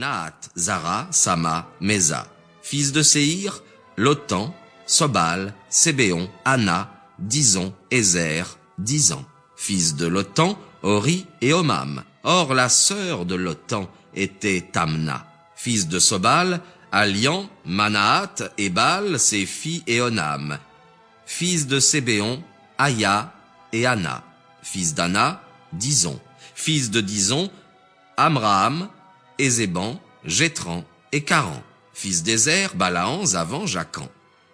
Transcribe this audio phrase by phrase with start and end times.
[0.00, 2.26] Naat, Zara, Sama, Mesa.
[2.62, 3.62] Fils de Séhir,
[3.98, 4.54] Lotan,
[4.86, 8.46] Sobal, Sébéon, Anna, Dison, Ézer,
[8.78, 9.22] Dizan.
[9.56, 12.02] Fils de Lotan, Ori et Omam.
[12.22, 15.26] Or la sœur de Lotan était Tamna.
[15.54, 16.62] Fils de Sobal,
[16.92, 20.58] Alian, Manaat, Ebal, ses filles et.
[21.26, 22.42] Fils de Sébéon,
[22.78, 23.34] Aya
[23.74, 24.22] et Anna.
[24.62, 25.42] Fils d'Anna,
[25.74, 26.18] Dison.
[26.54, 27.50] Fils de Dison,
[28.16, 28.88] Amram,
[29.40, 31.62] Ézéban, Jétran et Caran.
[31.92, 34.08] Fils d'Ézer, Balaam, Zavan, Jacan.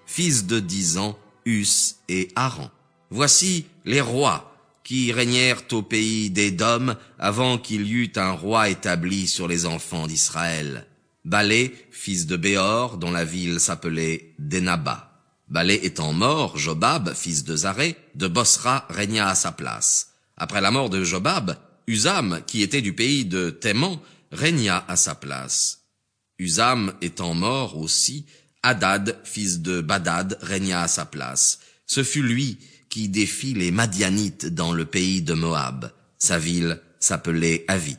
[0.06, 2.70] Fils de Dizan, Us et Aran.
[3.10, 4.52] Voici les rois
[4.84, 10.06] qui régnèrent au pays d'Édom avant qu'il y eût un roi établi sur les enfants
[10.06, 10.86] d'Israël.
[11.24, 15.24] Balé, fils de Béor, dont la ville s'appelait Denaba.
[15.48, 20.12] Balé étant mort, Jobab, fils de Zaré, de Bosra, régna à sa place.
[20.36, 21.56] Après la mort de Jobab,
[21.88, 23.98] Usam, qui était du pays de Théman,
[24.32, 25.82] régna à sa place.
[26.38, 28.26] Usam étant mort aussi,
[28.62, 31.60] Hadad, fils de Badad, régna à sa place.
[31.86, 35.92] Ce fut lui qui défit les Madianites dans le pays de Moab.
[36.18, 37.96] Sa ville s'appelait Avit.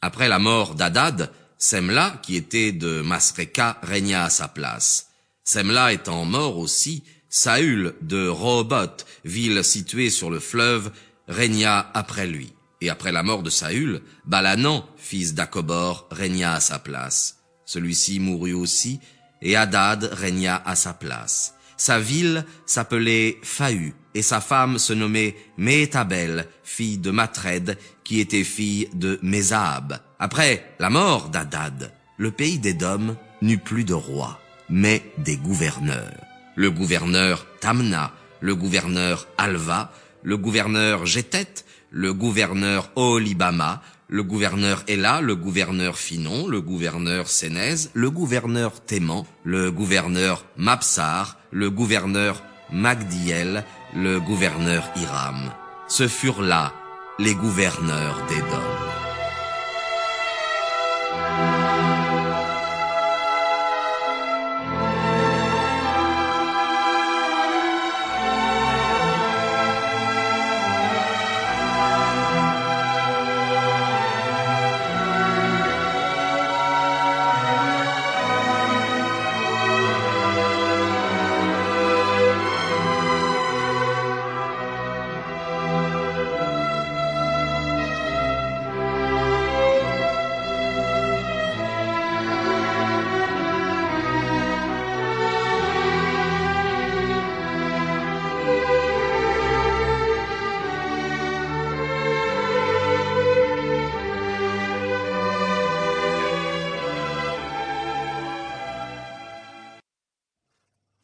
[0.00, 5.08] Après la mort d'Hadad, Semla, qui était de Masreka, régna à sa place.
[5.44, 10.92] Semla étant mort aussi, Saül de Rehoboth, ville située sur le fleuve,
[11.26, 12.52] régna après lui.
[12.84, 17.38] Et après la mort de Saül, Balanan, fils d'Akobor, régna à sa place.
[17.64, 19.00] Celui-ci mourut aussi,
[19.40, 21.54] et Hadad régna à sa place.
[21.78, 28.44] Sa ville s'appelait Fahu, et sa femme se nommait Méhétabel, fille de Matred, qui était
[28.44, 29.98] fille de Mézahab.
[30.18, 36.20] Après la mort d'Hadad, le pays d'Édom n'eut plus de roi, mais des gouverneurs.
[36.54, 39.90] Le gouverneur Tamna, le gouverneur Alva,
[40.24, 47.90] le gouverneur Jétet, le gouverneur Olibama, le gouverneur Ella, le gouverneur Finon, le gouverneur Sénèze,
[47.94, 53.64] le gouverneur Théman, le gouverneur Mapsar, le gouverneur Magdiel,
[53.94, 55.52] le gouverneur Hiram.
[55.86, 56.72] Ce furent là
[57.18, 58.93] les gouverneurs d'Édom.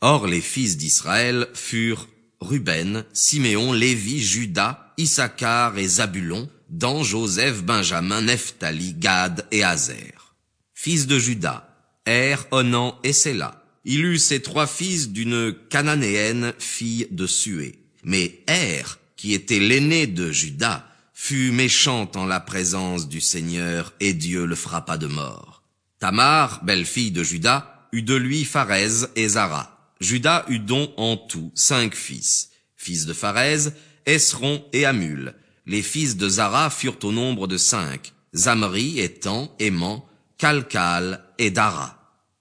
[0.02, 2.08] Or les fils d'Israël furent
[2.40, 10.34] Ruben, Siméon, Lévi, Judas, Issachar et Zabulon, Dan, Joseph, Benjamin, Nephtali, Gad et Azer.
[10.72, 11.68] Fils de Judas,
[12.06, 13.62] Er, Onan et Séla.
[13.84, 17.78] Il eut ses trois fils d'une cananéenne fille de Sué.
[18.02, 18.84] Mais Er,
[19.16, 24.54] qui était l'aîné de Judas, fut méchant en la présence du Seigneur et Dieu le
[24.54, 25.62] frappa de mort.
[25.98, 29.79] Tamar, belle-fille de Judas, eut de lui Pharez et Zara.
[30.00, 33.68] Judas eut donc en tout cinq fils, fils de Pharez,
[34.06, 35.34] Esron et Amul.
[35.66, 41.98] Les fils de Zara furent au nombre de cinq, Zamri, Étan, Aimant, Calcal et Dara.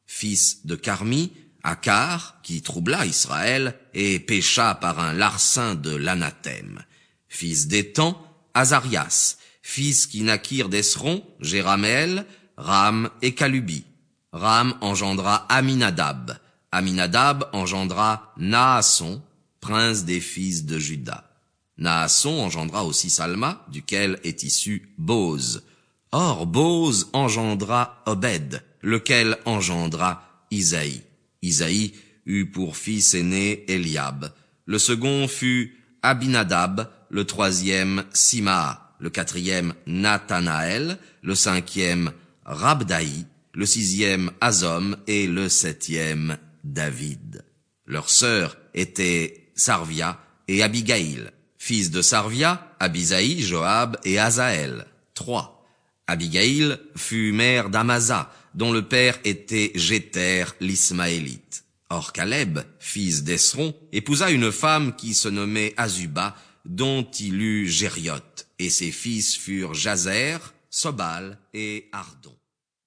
[0.08, 1.32] Fils de Carmi,
[1.64, 6.84] Akar, qui troubla Israël et pécha par un larcin de l'anathème.
[7.28, 8.20] Fils d'Étan,
[8.54, 12.26] Azarias, fils qui naquirent d'Esron, Jéramel,
[12.58, 13.84] Ram et Kalubi.
[14.32, 16.40] Ram engendra Aminadab.
[16.72, 19.22] Aminadab engendra Naasson,
[19.60, 21.26] prince des fils de Juda.
[21.78, 25.64] Naasson engendra aussi Salma, duquel est issu Boz.
[26.12, 31.02] Or Boz engendra Obed, lequel engendra Isaïe.
[31.42, 31.94] Isaïe
[32.26, 34.32] eut pour fils aîné Eliab.
[34.66, 42.12] Le second fut Abinadab, le troisième Sima, le quatrième Nathanaël, le cinquième
[42.46, 46.38] Rabdaï, le sixième Azom et le septième
[46.74, 47.44] David.
[47.86, 51.32] Leur sœur était Sarvia et Abigail.
[51.58, 54.86] Fils de Sarvia, Abisaï, Joab et Azaël.
[55.14, 55.66] Trois.
[56.08, 61.66] Abigail fut mère d'Amasa, dont le père était Jéter l'Ismaélite.
[61.90, 68.46] Or Caleb, fils d'Esron, épousa une femme qui se nommait Azuba, dont il eut Gériot,
[68.60, 72.36] et ses fils furent Jazer, Sobal et Ardon.